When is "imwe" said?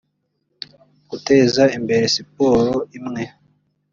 2.97-3.23